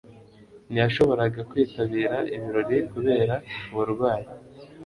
[0.71, 3.35] Ntiyashoboraga kwitabira ibirori kubera
[3.71, 4.27] uburwayi.